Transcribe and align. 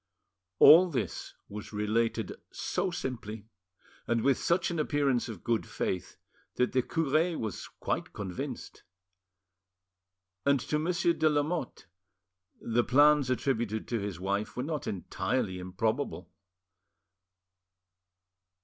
All 0.57 0.89
this 0.89 1.35
was 1.47 1.71
related 1.71 2.33
so 2.51 2.89
simply, 2.89 3.45
and 4.07 4.23
with 4.23 4.39
such 4.39 4.71
an 4.71 4.79
appearance 4.79 5.29
of 5.29 5.43
good 5.43 5.67
faith, 5.67 6.17
that 6.55 6.71
the 6.71 6.81
cure 6.81 7.37
was 7.37 7.67
quite 7.79 8.11
convinced. 8.11 8.81
And 10.43 10.59
to 10.61 10.79
Monsieur 10.79 11.13
de 11.13 11.29
Lamotte 11.29 11.85
the 12.59 12.83
plans 12.83 13.29
attributed 13.29 13.87
to 13.89 13.99
his 13.99 14.19
wife 14.19 14.57
were 14.57 14.63
not 14.63 14.87
entirely 14.87 15.59
improbably. 15.59 16.25